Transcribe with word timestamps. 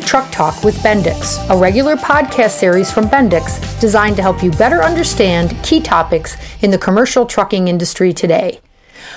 to 0.00 0.06
Truck 0.06 0.30
Talk 0.30 0.62
with 0.62 0.76
Bendix, 0.80 1.38
a 1.48 1.56
regular 1.56 1.96
podcast 1.96 2.58
series 2.58 2.90
from 2.90 3.06
Bendix 3.06 3.80
designed 3.80 4.16
to 4.16 4.22
help 4.22 4.42
you 4.42 4.50
better 4.50 4.82
understand 4.82 5.56
key 5.64 5.80
topics 5.80 6.36
in 6.60 6.70
the 6.70 6.76
commercial 6.76 7.24
trucking 7.24 7.68
industry 7.68 8.12
today. 8.12 8.60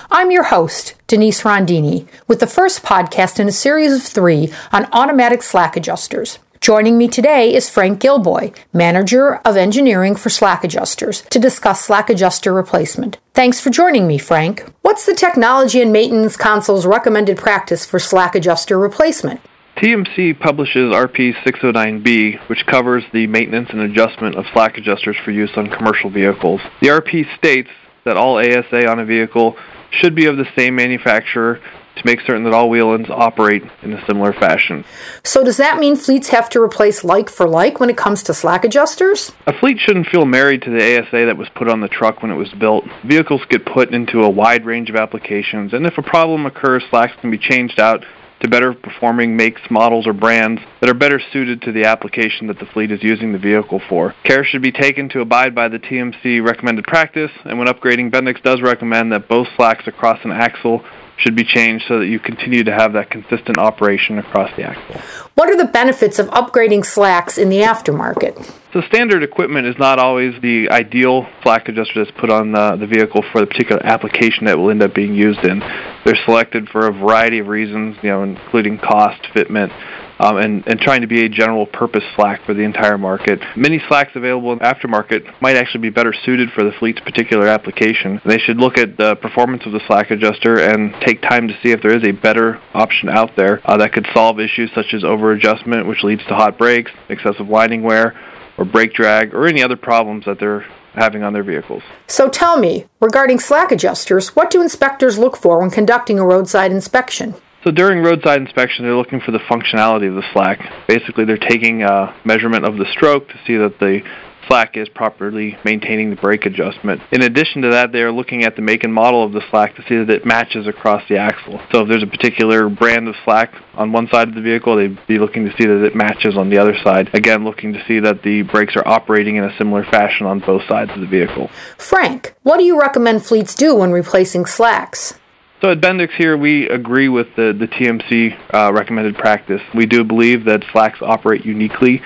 I'm 0.09 0.31
your 0.31 0.43
host, 0.43 0.95
Denise 1.07 1.41
Rondini, 1.41 2.07
with 2.29 2.39
the 2.39 2.47
first 2.47 2.81
podcast 2.81 3.41
in 3.41 3.49
a 3.49 3.51
series 3.51 3.91
of 3.91 4.03
three 4.03 4.53
on 4.71 4.87
automatic 4.93 5.43
slack 5.43 5.75
adjusters. 5.75 6.39
Joining 6.61 6.97
me 6.97 7.09
today 7.09 7.53
is 7.53 7.69
Frank 7.69 7.99
Gilboy, 7.99 8.53
Manager 8.71 9.35
of 9.43 9.57
Engineering 9.57 10.15
for 10.15 10.29
Slack 10.29 10.63
Adjusters, 10.63 11.23
to 11.23 11.39
discuss 11.39 11.81
slack 11.81 12.09
adjuster 12.09 12.53
replacement. 12.53 13.17
Thanks 13.33 13.59
for 13.59 13.69
joining 13.69 14.07
me, 14.07 14.17
Frank. 14.17 14.65
What's 14.81 15.05
the 15.05 15.15
Technology 15.15 15.81
and 15.81 15.91
Maintenance 15.91 16.37
Council's 16.37 16.85
recommended 16.85 17.37
practice 17.37 17.85
for 17.85 17.99
slack 17.99 18.33
adjuster 18.33 18.79
replacement? 18.79 19.41
TMC 19.79 20.37
publishes 20.37 20.93
RP 20.93 21.33
609B, 21.45 22.49
which 22.49 22.65
covers 22.65 23.01
the 23.13 23.27
maintenance 23.27 23.69
and 23.69 23.79
adjustment 23.79 24.35
of 24.35 24.43
slack 24.51 24.77
adjusters 24.77 25.15
for 25.23 25.31
use 25.31 25.51
on 25.55 25.69
commercial 25.69 26.09
vehicles. 26.09 26.59
The 26.81 26.89
RP 26.89 27.25
states 27.37 27.69
that 28.03 28.17
all 28.17 28.39
ASA 28.39 28.89
on 28.89 28.99
a 28.99 29.05
vehicle 29.05 29.55
should 29.91 30.15
be 30.15 30.25
of 30.25 30.35
the 30.35 30.45
same 30.57 30.75
manufacturer 30.75 31.61
to 31.95 32.01
make 32.05 32.19
certain 32.21 32.43
that 32.43 32.53
all 32.53 32.69
wheel 32.69 32.93
ends 32.93 33.09
operate 33.09 33.63
in 33.81 33.93
a 33.93 34.05
similar 34.05 34.33
fashion. 34.33 34.83
So, 35.23 35.45
does 35.45 35.55
that 35.55 35.79
mean 35.79 35.95
fleets 35.95 36.27
have 36.29 36.49
to 36.49 36.61
replace 36.61 37.05
like 37.05 37.29
for 37.29 37.47
like 37.47 37.79
when 37.79 37.89
it 37.89 37.95
comes 37.95 38.21
to 38.23 38.33
slack 38.33 38.65
adjusters? 38.65 39.31
A 39.47 39.57
fleet 39.57 39.79
shouldn't 39.79 40.07
feel 40.07 40.25
married 40.25 40.61
to 40.63 40.71
the 40.71 40.99
ASA 40.99 41.25
that 41.25 41.37
was 41.37 41.47
put 41.55 41.69
on 41.69 41.79
the 41.79 41.87
truck 41.87 42.21
when 42.21 42.31
it 42.31 42.35
was 42.35 42.49
built. 42.59 42.83
Vehicles 43.05 43.41
get 43.49 43.65
put 43.65 43.93
into 43.93 44.23
a 44.23 44.29
wide 44.29 44.65
range 44.65 44.89
of 44.89 44.97
applications, 44.97 45.71
and 45.71 45.85
if 45.85 45.97
a 45.97 46.03
problem 46.03 46.45
occurs, 46.45 46.83
slacks 46.89 47.13
can 47.21 47.31
be 47.31 47.37
changed 47.37 47.79
out 47.79 48.03
to 48.41 48.47
better 48.47 48.73
performing 48.73 49.35
makes, 49.35 49.61
models, 49.69 50.07
or 50.07 50.13
brands 50.13 50.61
that 50.81 50.89
are 50.89 50.93
better 50.93 51.21
suited 51.31 51.61
to 51.63 51.71
the 51.71 51.85
application 51.85 52.47
that 52.47 52.59
the 52.59 52.65
fleet 52.65 52.91
is 52.91 53.03
using 53.03 53.31
the 53.31 53.39
vehicle 53.39 53.81
for. 53.89 54.15
Care 54.23 54.43
should 54.43 54.61
be 54.61 54.71
taken 54.71 55.09
to 55.09 55.21
abide 55.21 55.53
by 55.53 55.67
the 55.67 55.79
TMC 55.79 56.45
recommended 56.45 56.85
practice, 56.85 57.31
and 57.45 57.57
when 57.57 57.67
upgrading, 57.67 58.11
Bendix 58.11 58.41
does 58.43 58.61
recommend 58.61 59.11
that 59.11 59.27
both 59.27 59.47
slacks 59.55 59.87
across 59.87 60.19
an 60.23 60.31
axle 60.31 60.83
should 61.19 61.35
be 61.35 61.43
changed 61.43 61.85
so 61.87 61.99
that 61.99 62.07
you 62.07 62.17
continue 62.17 62.63
to 62.63 62.73
have 62.73 62.93
that 62.93 63.09
consistent 63.09 63.57
operation 63.57 64.17
across 64.19 64.49
the 64.55 64.63
axle. 64.63 65.01
What 65.35 65.49
are 65.49 65.57
the 65.57 65.65
benefits 65.65 66.17
of 66.17 66.27
upgrading 66.27 66.85
slacks 66.85 67.37
in 67.37 67.49
the 67.49 67.59
aftermarket? 67.59 68.37
So 68.71 68.81
standard 68.81 69.23
equipment 69.23 69.65
is 69.65 69.75
not 69.79 69.97
always 69.97 70.39
the 70.43 70.69
ideal 70.69 71.27
slack 71.41 71.67
adjuster 71.69 72.05
that's 72.05 72.15
put 72.19 72.29
on 72.29 72.51
the, 72.51 72.77
the 72.79 72.85
vehicle 72.85 73.23
for 73.31 73.41
the 73.41 73.47
particular 73.47 73.83
application 73.83 74.45
that 74.45 74.59
will 74.59 74.69
end 74.69 74.83
up 74.83 74.93
being 74.93 75.15
used 75.15 75.43
in. 75.43 75.59
They're 76.05 76.19
selected 76.23 76.69
for 76.69 76.85
a 76.85 76.91
variety 76.91 77.39
of 77.39 77.47
reasons, 77.47 77.97
you 78.03 78.09
know, 78.09 78.21
including 78.21 78.77
cost, 78.77 79.23
fitment, 79.33 79.71
um, 80.19 80.37
and, 80.37 80.67
and 80.67 80.79
trying 80.79 81.01
to 81.01 81.07
be 81.07 81.25
a 81.25 81.29
general 81.29 81.65
purpose 81.65 82.03
slack 82.15 82.45
for 82.45 82.53
the 82.53 82.61
entire 82.61 82.99
market. 82.99 83.39
Many 83.57 83.81
slacks 83.87 84.11
available 84.13 84.53
in 84.53 84.59
aftermarket 84.59 85.41
might 85.41 85.55
actually 85.57 85.81
be 85.81 85.89
better 85.89 86.13
suited 86.13 86.49
for 86.51 86.63
the 86.63 86.71
fleet's 86.77 86.99
particular 86.99 87.47
application. 87.47 88.21
They 88.23 88.37
should 88.37 88.57
look 88.57 88.77
at 88.77 88.97
the 88.97 89.15
performance 89.15 89.63
of 89.65 89.71
the 89.71 89.81
slack 89.87 90.11
adjuster 90.11 90.59
and 90.59 90.93
take 91.03 91.23
time 91.23 91.47
to 91.47 91.55
see 91.63 91.71
if 91.71 91.81
there 91.81 91.97
is 91.97 92.03
a 92.03 92.11
better 92.11 92.61
option 92.75 93.09
out 93.09 93.31
there 93.35 93.61
uh, 93.65 93.77
that 93.77 93.93
could 93.93 94.05
solve 94.13 94.39
issues 94.39 94.69
such 94.75 94.93
as 94.93 95.03
over 95.03 95.31
adjustment, 95.31 95.87
which 95.87 96.03
leads 96.03 96.23
to 96.25 96.35
hot 96.35 96.59
brakes, 96.59 96.91
excessive 97.09 97.47
winding 97.47 97.81
wear, 97.81 98.13
or 98.59 98.65
brake 98.65 98.93
drag, 98.93 99.33
or 99.33 99.47
any 99.47 99.63
other 99.63 99.77
problems 99.77 100.25
that 100.25 100.39
they're 100.39 100.65
having 100.93 101.23
on 101.23 101.33
their 101.33 101.43
vehicles. 101.43 101.81
So 102.07 102.27
tell 102.29 102.59
me, 102.59 102.85
regarding 102.99 103.39
slack 103.39 103.71
adjusters, 103.71 104.35
what 104.35 104.51
do 104.51 104.61
inspectors 104.61 105.17
look 105.17 105.37
for 105.37 105.59
when 105.59 105.71
conducting 105.71 106.19
a 106.19 106.25
roadside 106.25 106.71
inspection? 106.71 107.35
So 107.63 107.71
during 107.71 108.03
roadside 108.03 108.41
inspection, 108.41 108.85
they're 108.85 108.95
looking 108.95 109.21
for 109.21 109.31
the 109.31 109.39
functionality 109.39 110.07
of 110.09 110.15
the 110.15 110.23
slack. 110.33 110.59
Basically, 110.87 111.25
they're 111.25 111.37
taking 111.37 111.83
a 111.83 112.15
measurement 112.23 112.65
of 112.65 112.77
the 112.77 112.85
stroke 112.91 113.27
to 113.29 113.35
see 113.45 113.57
that 113.57 113.79
the 113.79 114.01
slack 114.49 114.75
is 114.75 114.89
properly 114.89 115.57
maintaining 115.63 116.09
the 116.09 116.15
brake 116.15 116.45
adjustment. 116.45 117.01
In 117.11 117.21
addition 117.21 117.61
to 117.61 117.69
that, 117.69 117.91
they're 117.91 118.11
looking 118.11 118.43
at 118.43 118.55
the 118.55 118.61
make 118.61 118.83
and 118.83 118.93
model 118.93 119.23
of 119.23 119.31
the 119.31 119.41
slack 119.49 119.75
to 119.75 119.83
see 119.87 119.95
that 119.97 120.09
it 120.09 120.25
matches 120.25 120.67
across 120.67 121.07
the 121.07 121.17
axle. 121.17 121.61
So 121.71 121.81
if 121.81 121.87
there's 121.87 122.03
a 122.03 122.07
particular 122.07 122.67
brand 122.67 123.07
of 123.07 123.15
slack 123.23 123.53
on 123.75 123.91
one 123.91 124.07
side 124.11 124.27
of 124.27 124.35
the 124.35 124.41
vehicle, 124.41 124.75
they'd 124.75 124.97
be 125.07 125.19
looking 125.19 125.45
to 125.45 125.51
see 125.51 125.67
that 125.67 125.85
it 125.85 125.95
matches 125.95 126.35
on 126.35 126.49
the 126.49 126.57
other 126.57 126.75
side. 126.83 127.09
Again, 127.13 127.45
looking 127.45 127.73
to 127.73 127.85
see 127.87 127.99
that 127.99 128.23
the 128.23 128.41
brakes 128.41 128.75
are 128.75 128.87
operating 128.87 129.35
in 129.35 129.43
a 129.43 129.55
similar 129.57 129.83
fashion 129.85 130.25
on 130.25 130.39
both 130.39 130.63
sides 130.67 130.91
of 130.91 130.99
the 130.99 131.07
vehicle. 131.07 131.49
Frank, 131.77 132.33
what 132.43 132.57
do 132.57 132.63
you 132.63 132.79
recommend 132.79 133.23
fleets 133.23 133.53
do 133.53 133.75
when 133.75 133.91
replacing 133.91 134.45
slacks? 134.45 135.19
So 135.61 135.71
at 135.71 135.81
Bendix 135.81 136.11
here, 136.11 136.37
we 136.37 136.69
agree 136.69 137.09
with 137.09 137.27
the, 137.35 137.51
the 137.51 137.67
TMC 137.67 138.53
uh, 138.53 138.71
recommended 138.71 139.17
practice. 139.17 139.61
We 139.75 139.85
do 139.85 140.05
believe 140.05 140.45
that 140.45 140.63
slacks 140.71 140.99
operate 141.01 141.45
uniquely, 141.45 142.01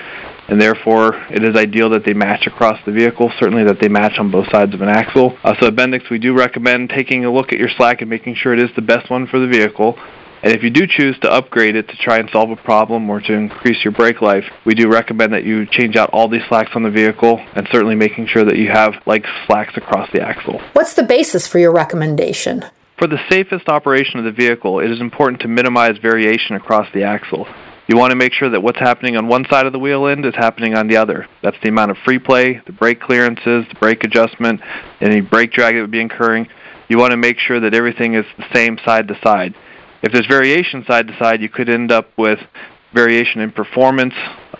and 0.47 0.59
therefore 0.59 1.13
it 1.29 1.43
is 1.43 1.55
ideal 1.55 1.91
that 1.91 2.03
they 2.03 2.15
match 2.15 2.47
across 2.47 2.79
the 2.83 2.91
vehicle, 2.91 3.31
certainly 3.39 3.63
that 3.65 3.79
they 3.79 3.89
match 3.89 4.13
on 4.17 4.31
both 4.31 4.49
sides 4.49 4.73
of 4.73 4.81
an 4.81 4.89
axle. 4.89 5.37
Uh, 5.43 5.53
so 5.59 5.67
at 5.67 5.75
Bendix, 5.75 6.09
we 6.09 6.17
do 6.17 6.33
recommend 6.35 6.89
taking 6.89 7.25
a 7.25 7.31
look 7.31 7.53
at 7.53 7.59
your 7.59 7.69
slack 7.77 8.01
and 8.01 8.09
making 8.09 8.33
sure 8.33 8.53
it 8.53 8.59
is 8.59 8.71
the 8.75 8.81
best 8.81 9.11
one 9.11 9.27
for 9.27 9.39
the 9.39 9.47
vehicle. 9.47 9.99
And 10.41 10.51
if 10.51 10.63
you 10.63 10.71
do 10.71 10.87
choose 10.87 11.17
to 11.19 11.31
upgrade 11.31 11.75
it 11.75 11.87
to 11.89 11.95
try 11.97 12.17
and 12.17 12.29
solve 12.31 12.49
a 12.49 12.55
problem 12.55 13.07
or 13.07 13.21
to 13.21 13.33
increase 13.33 13.83
your 13.85 13.93
brake 13.93 14.19
life, 14.19 14.45
we 14.65 14.73
do 14.73 14.89
recommend 14.89 15.31
that 15.31 15.43
you 15.45 15.67
change 15.67 15.95
out 15.95 16.09
all 16.11 16.27
these 16.27 16.41
slacks 16.49 16.71
on 16.73 16.81
the 16.81 16.89
vehicle 16.89 17.39
and 17.55 17.67
certainly 17.71 17.95
making 17.95 18.27
sure 18.27 18.43
that 18.43 18.57
you 18.57 18.69
have 18.69 18.95
like 19.05 19.25
slacks 19.45 19.77
across 19.77 20.09
the 20.11 20.21
axle. 20.21 20.59
What's 20.73 20.95
the 20.95 21.03
basis 21.03 21.47
for 21.47 21.59
your 21.59 21.71
recommendation? 21.71 22.65
For 23.03 23.09
the 23.09 23.29
safest 23.29 23.67
operation 23.67 24.19
of 24.19 24.23
the 24.23 24.31
vehicle, 24.31 24.79
it 24.79 24.89
is 24.89 25.01
important 25.01 25.41
to 25.41 25.49
minimize 25.49 25.97
variation 26.01 26.55
across 26.55 26.87
the 26.93 27.03
axle. 27.03 27.45
You 27.85 27.97
want 27.97 28.11
to 28.11 28.15
make 28.15 28.31
sure 28.31 28.49
that 28.49 28.63
what's 28.63 28.79
happening 28.79 29.17
on 29.17 29.27
one 29.27 29.43
side 29.49 29.65
of 29.65 29.73
the 29.73 29.77
wheel 29.77 30.07
end 30.07 30.25
is 30.25 30.33
happening 30.35 30.73
on 30.73 30.87
the 30.87 30.95
other. 30.95 31.27
That's 31.41 31.57
the 31.61 31.67
amount 31.67 31.91
of 31.91 31.97
free 32.05 32.17
play, 32.17 32.61
the 32.65 32.71
brake 32.71 33.01
clearances, 33.01 33.65
the 33.67 33.75
brake 33.77 34.05
adjustment, 34.05 34.61
any 35.01 35.19
brake 35.19 35.51
drag 35.51 35.75
that 35.75 35.81
would 35.81 35.91
be 35.91 35.99
incurring. 35.99 36.47
You 36.87 36.97
want 36.97 37.11
to 37.11 37.17
make 37.17 37.39
sure 37.39 37.59
that 37.59 37.73
everything 37.73 38.13
is 38.13 38.23
the 38.37 38.45
same 38.53 38.77
side 38.85 39.09
to 39.09 39.19
side. 39.21 39.53
If 40.01 40.13
there's 40.13 40.27
variation 40.27 40.85
side 40.87 41.07
to 41.07 41.17
side, 41.17 41.41
you 41.41 41.49
could 41.49 41.67
end 41.67 41.91
up 41.91 42.07
with 42.17 42.39
variation 42.93 43.41
in 43.41 43.51
performance, 43.51 44.13